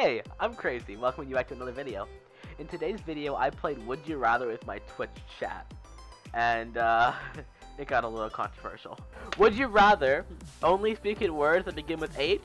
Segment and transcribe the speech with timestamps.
[0.00, 2.08] Hey, I'm Crazy, welcome you back to another video.
[2.58, 5.70] In today's video, I played Would You Rather with my Twitch chat.
[6.32, 7.12] And, uh,
[7.78, 8.98] it got a little controversial.
[9.36, 10.24] Would you rather
[10.62, 12.40] only speak in words that begin with H,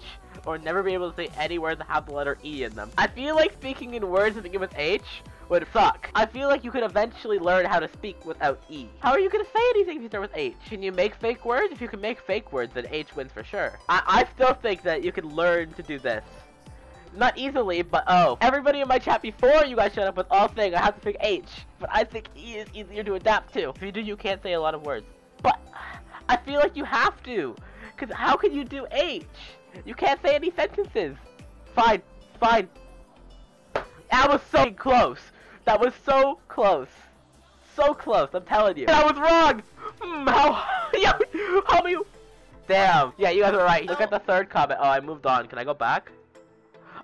[0.46, 2.91] or never be able to say any words that have the letter E in them?
[2.97, 5.06] I feel like speaking in words that begin with H
[5.48, 6.10] would suck.
[6.14, 8.88] I feel like you could eventually learn how to speak without E.
[9.00, 10.56] How are you gonna say anything if you start with H?
[10.68, 11.72] Can you make fake words?
[11.72, 13.80] If you can make fake words, then H wins for sure.
[13.88, 16.26] I, I still think that you can learn to do this.
[17.16, 18.38] Not easily, but oh.
[18.41, 21.02] Everybody in my chat before you guys showed up with all thing, I have to
[21.02, 21.48] pick H.
[21.80, 23.70] But I think E is easier to adapt to.
[23.70, 25.05] If you do, you can't say a lot of words.
[25.41, 25.59] But
[26.27, 27.55] I feel like you have to.
[27.95, 29.26] Because how can you do H?
[29.85, 31.16] You can't say any sentences.
[31.73, 32.02] Fine,
[32.40, 32.70] fine.
[34.12, 35.20] That was so close.
[35.66, 36.88] That was so close.
[37.76, 38.85] So close, I'm telling you.
[38.88, 39.63] I was wrong!
[39.99, 40.54] Hmm, how,
[41.68, 41.98] how many...
[42.68, 43.13] Damn.
[43.18, 43.85] Yeah, you guys were right.
[43.85, 44.79] Look at the third comment.
[44.82, 45.48] Oh, I moved on.
[45.48, 46.12] Can I go back?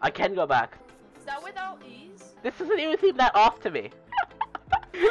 [0.01, 0.77] I can go back.
[1.19, 2.33] Is that without ease?
[2.43, 3.91] This doesn't even seem that off to me.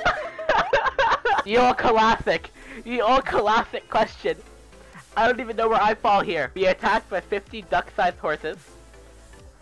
[1.44, 2.50] Your classic.
[2.84, 4.36] Your classic question.
[5.16, 6.50] I don't even know where I fall here.
[6.54, 8.58] Be attacked by 50 duck-sized horses.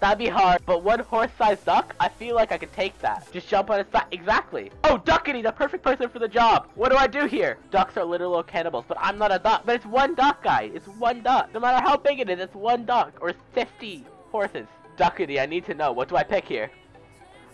[0.01, 3.27] That'd be hard, but one horse-sized duck, I feel like I could take that.
[3.33, 4.07] Just jump on its back.
[4.13, 4.71] Exactly.
[4.85, 6.69] Oh, Duckity, the perfect person for the job.
[6.77, 7.59] What do I do here?
[7.73, 9.63] Ducks are literal cannibals, but I'm not a duck.
[9.67, 10.71] But it's one duck, guy.
[10.73, 11.53] It's one duck.
[11.53, 13.13] No matter how big it is, it's one duck.
[13.21, 14.69] Or 50 horses.
[14.99, 15.93] Duckity, I need to know.
[15.93, 16.71] What do I pick here?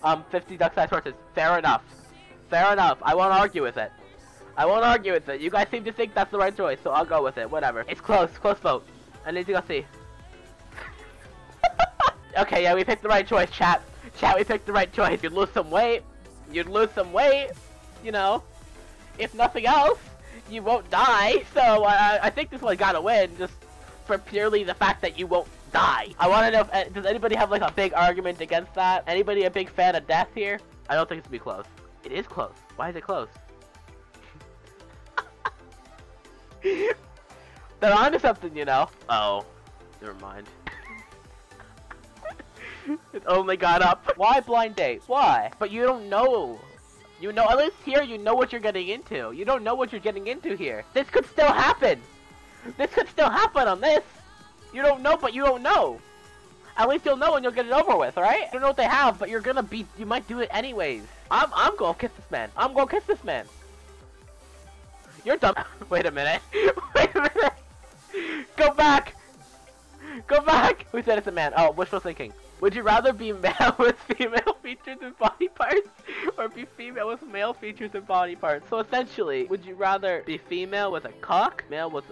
[0.03, 1.15] Um, 50 duck-sized horses.
[1.35, 1.83] Fair enough.
[2.49, 2.99] Fair enough.
[3.03, 3.93] I won't argue with it.
[4.57, 5.41] I won't argue with it.
[5.41, 7.51] You guys seem to think that's the right choice, so I'll go with it.
[7.51, 7.85] Whatever.
[7.89, 8.31] It's close.
[8.39, 8.87] Close vote.
[9.27, 9.85] I need to go see.
[12.39, 13.83] okay, yeah, we picked the right choice, chat.
[14.17, 15.23] Chat, we picked the right choice.
[15.23, 16.03] You'd lose some weight.
[16.51, 17.51] You'd lose some weight.
[18.03, 18.43] You know.
[19.19, 19.99] If nothing else,
[20.51, 21.45] you won't die.
[21.53, 23.55] So, uh, I think this one gotta win, just
[24.07, 26.15] for purely the fact that you won't die.
[26.19, 29.05] I want to know if, uh, does anybody have like a big argument against that?
[29.07, 30.61] Anybody a big fan of death here?
[30.89, 31.65] I don't think it's gonna be close.
[32.05, 32.55] It is close.
[32.77, 33.29] Why is it close?
[37.81, 38.89] They're onto something, you know.
[39.09, 39.45] Oh,
[40.01, 40.47] never mind.
[43.13, 44.13] it only got up.
[44.17, 45.03] Why blind date?
[45.07, 45.51] Why?
[45.59, 46.61] But you don't know.
[47.21, 49.33] You know, at least here you know what you're getting into.
[49.33, 50.85] You don't know what you're getting into here.
[50.95, 52.01] This could still happen.
[52.77, 54.05] This could still happen on this.
[54.75, 56.01] You don't know, but you don't know.
[56.77, 58.47] At least you'll know and you'll get it over with, right?
[58.49, 61.05] I don't know what they have, but you're gonna be- you might do it anyways.
[61.31, 62.51] I'm- I'm gonna kiss this man.
[62.57, 63.47] I'm gonna kiss this man.
[65.25, 65.55] You're dumb.
[65.89, 66.43] Wait a minute.
[66.95, 68.47] Wait a minute.
[68.57, 69.15] Go back.
[70.27, 70.87] Go back.
[70.91, 71.53] Who said it's a man?
[71.57, 72.33] Oh, wishful thinking.
[72.61, 75.89] Would you rather be male with female features and body parts,
[76.39, 78.69] or be female with male features and body parts?
[78.71, 82.05] So essentially, would you rather be female with a cock, male with...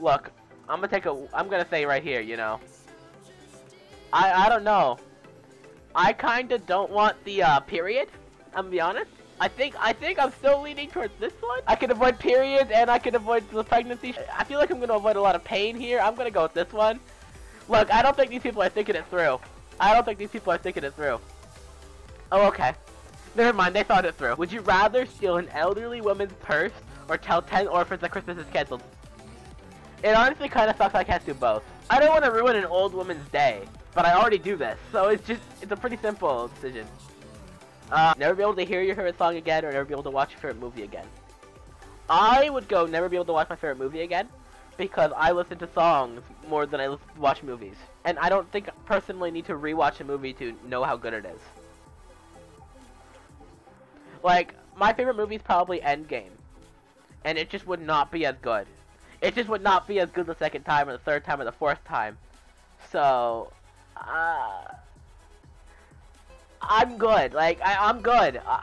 [0.00, 0.30] Look,
[0.68, 1.28] I'm gonna take a.
[1.34, 2.60] I'm gonna say right here, you know.
[4.12, 4.98] I I don't know.
[5.94, 8.08] I kind of don't want the uh, period.
[8.54, 9.10] I'm gonna be honest.
[9.40, 11.60] I think I think I'm still leaning towards this one.
[11.66, 14.14] I can avoid periods and I can avoid the pregnancy.
[14.34, 16.00] I feel like I'm gonna avoid a lot of pain here.
[16.00, 17.00] I'm gonna go with this one.
[17.68, 19.40] Look, I don't think these people are thinking it through.
[19.80, 21.20] I don't think these people are thinking it through.
[22.30, 22.74] Oh, okay.
[23.34, 24.36] Never mind, they thought it through.
[24.36, 26.72] Would you rather steal an elderly woman's purse
[27.08, 28.82] or tell 10 orphans that Christmas is cancelled?
[30.04, 31.62] It honestly kind of sucks I can't do both.
[31.88, 33.62] I don't want to ruin an old woman's day,
[33.94, 36.86] but I already do this, so it's just, it's a pretty simple decision.
[37.90, 40.10] Uh, never be able to hear your favorite song again, or never be able to
[40.10, 41.06] watch your favorite movie again.
[42.10, 44.28] I would go never be able to watch my favorite movie again,
[44.76, 47.76] because I listen to songs more than I watch movies.
[48.04, 51.14] And I don't think I personally need to rewatch a movie to know how good
[51.14, 51.40] it is.
[54.22, 56.32] Like, my favorite movie is probably Endgame.
[57.24, 58.66] And it just would not be as good
[59.24, 61.44] it just would not be as good the second time or the third time or
[61.44, 62.18] the fourth time.
[62.92, 63.50] So,
[63.96, 64.64] uh,
[66.60, 67.32] I'm good.
[67.32, 68.42] Like, I, am good.
[68.46, 68.62] I,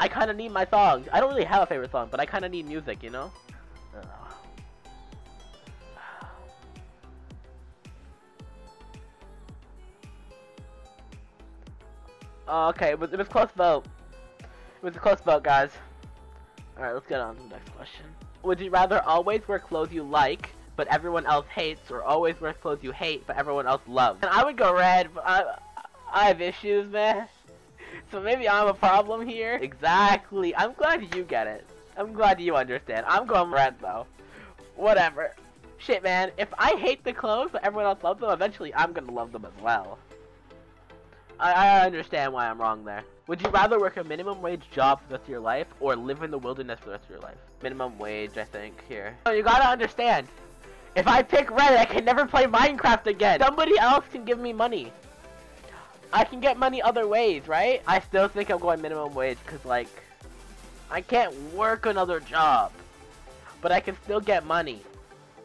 [0.00, 1.06] I kind of need my songs.
[1.12, 3.30] I don't really have a favorite song, but I kind of need music, you know?
[12.48, 13.86] Uh, okay, it was, it was close vote.
[14.40, 15.70] It was a close vote, guys.
[16.76, 18.06] Alright, let's get on to the next question.
[18.42, 22.54] Would you rather always wear clothes you like, but everyone else hates, or always wear
[22.54, 24.20] clothes you hate, but everyone else loves?
[24.22, 25.56] And I would go red, but I,
[26.12, 27.28] I have issues, man.
[28.12, 29.58] So maybe I'm a problem here.
[29.62, 30.54] Exactly.
[30.56, 31.64] I'm glad you get it.
[31.96, 33.04] I'm glad you understand.
[33.06, 34.06] I'm going red, though.
[34.74, 35.34] Whatever.
[35.78, 36.30] Shit, man.
[36.36, 39.44] If I hate the clothes, but everyone else loves them, eventually I'm gonna love them
[39.44, 39.98] as well.
[41.40, 43.02] I, I understand why I'm wrong there.
[43.26, 45.96] Would you rather work a minimum wage job for the rest of your life or
[45.96, 47.36] live in the wilderness for the rest of your life?
[47.62, 49.16] Minimum wage, I think, here.
[49.26, 50.28] So you gotta understand.
[50.96, 53.40] If I pick red, I can never play Minecraft again.
[53.40, 54.92] Somebody else can give me money.
[56.12, 57.82] I can get money other ways, right?
[57.86, 59.88] I still think I'm going minimum wage because, like,
[60.90, 62.72] I can't work another job.
[63.62, 64.82] But I can still get money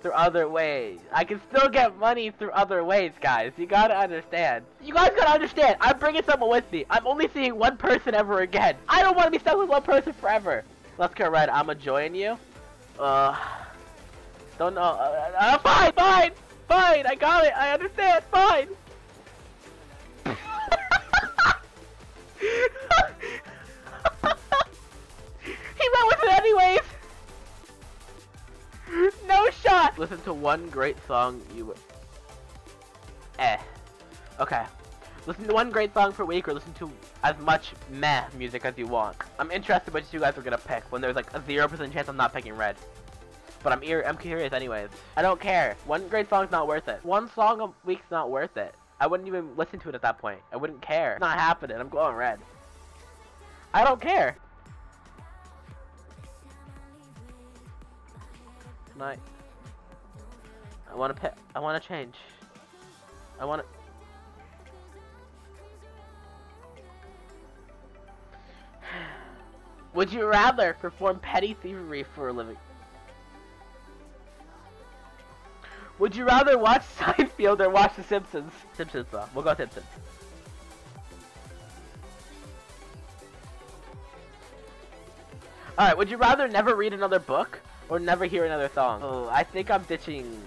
[0.06, 1.00] through other ways.
[1.12, 3.54] I can still get money through other ways, guys.
[3.58, 4.64] You gotta understand.
[4.80, 5.78] You guys gotta understand.
[5.82, 6.86] I'm bringing someone with me.
[6.92, 8.76] I'm only seeing one person ever again.
[8.88, 10.64] I don't want to be stuck with one person forever.
[11.00, 11.50] Let's go, right.
[11.50, 12.38] I'ma join you.
[13.00, 13.36] Uh,
[14.60, 14.82] don't know.
[14.82, 16.32] Uh, uh, fine, fine,
[16.68, 17.08] fine.
[17.08, 17.54] I got it.
[17.58, 18.24] I understand.
[18.26, 18.68] Fine.
[20.28, 20.36] he
[25.96, 26.85] went with it anyways.
[29.98, 31.74] Listen to one great song you.
[33.40, 33.58] Eh.
[34.40, 34.64] Okay.
[35.26, 36.92] Listen to one great song per week, or listen to
[37.24, 39.16] as much meh music as you want.
[39.40, 42.08] I'm interested what you guys are gonna pick when there's like a zero percent chance
[42.10, 42.76] I'm not picking red.
[43.64, 44.90] But I'm ear I'm curious anyways.
[45.18, 45.76] I don't care.
[45.86, 47.04] One great song's not worth it.
[47.04, 48.76] One song a week's not worth it.
[49.00, 50.40] I wouldn't even listen to it at that point.
[50.54, 51.14] I wouldn't care.
[51.14, 51.78] It's not happening.
[51.78, 52.40] I'm going red.
[53.74, 54.38] I don't care.
[58.94, 59.20] Tonight.
[60.96, 61.34] I want to pick.
[61.54, 62.16] I want to change.
[63.38, 63.68] I want to.
[69.94, 72.56] Would you rather perform petty thievery for a living?
[76.00, 78.54] Would you rather watch Seinfeld or watch The Simpsons?
[78.78, 79.26] Simpsons though.
[79.34, 79.86] We'll go Simpsons.
[85.78, 87.60] Alright, would you rather never read another book
[87.90, 89.02] or never hear another song?
[89.04, 90.42] Oh, I think I'm ditching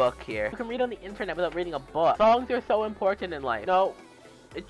[0.00, 0.48] book here.
[0.50, 2.16] You can read on the internet without reading a book.
[2.16, 3.66] Songs are so important in life.
[3.66, 3.92] No,
[4.54, 4.64] it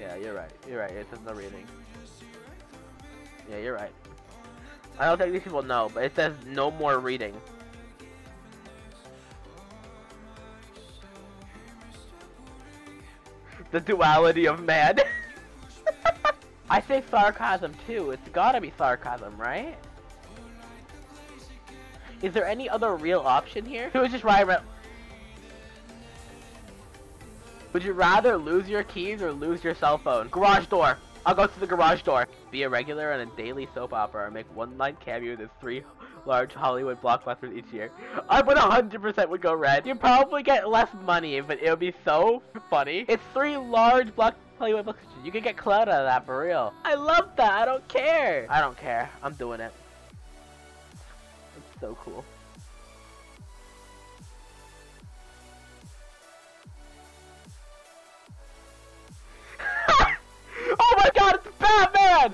[0.00, 0.50] yeah, you're right.
[0.68, 0.90] You're right.
[0.90, 1.64] It says no reading.
[3.48, 3.92] Yeah, you're right.
[4.98, 7.36] I don't think these people know, but it says no more reading.
[13.70, 14.98] The duality of man.
[16.70, 18.10] I say sarcasm too.
[18.10, 19.76] It's gotta be sarcasm, right?
[22.22, 23.90] Is there any other real option here?
[23.92, 24.64] It was just right around.
[27.72, 30.28] Would you rather lose your keys or lose your cell phone?
[30.28, 30.98] Garage door.
[31.24, 32.28] I'll go to the garage door.
[32.50, 35.82] Be a regular on a daily soap opera or make one line cameos in three
[36.26, 37.90] large Hollywood blockbusters each year.
[38.28, 39.86] I would 100% would go red.
[39.86, 43.04] You'd probably get less money, but it would be so funny.
[43.08, 45.24] It's three large block Hollywood blockbusters.
[45.24, 46.74] You could get clout out of that for real.
[46.84, 47.62] I love that.
[47.62, 48.46] I don't care.
[48.50, 49.08] I don't care.
[49.22, 49.72] I'm doing it
[51.82, 52.24] so cool.
[60.78, 62.30] oh my god, it's Batman!